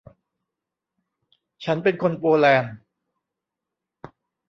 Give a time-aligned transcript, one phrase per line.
[1.65, 2.73] ฉันเป็นคนโปแลนด์